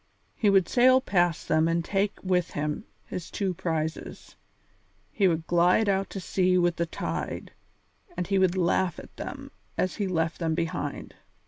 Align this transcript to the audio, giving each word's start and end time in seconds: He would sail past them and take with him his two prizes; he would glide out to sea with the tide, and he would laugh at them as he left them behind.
He 0.35 0.49
would 0.49 0.67
sail 0.67 0.99
past 0.99 1.47
them 1.47 1.67
and 1.67 1.85
take 1.85 2.13
with 2.23 2.53
him 2.53 2.85
his 3.05 3.29
two 3.29 3.53
prizes; 3.53 4.35
he 5.11 5.27
would 5.27 5.45
glide 5.45 5.87
out 5.87 6.09
to 6.09 6.19
sea 6.19 6.57
with 6.57 6.77
the 6.77 6.87
tide, 6.87 7.51
and 8.17 8.25
he 8.25 8.39
would 8.39 8.57
laugh 8.57 8.97
at 8.97 9.15
them 9.17 9.51
as 9.77 9.97
he 9.97 10.07
left 10.07 10.39
them 10.39 10.55
behind. 10.55 11.13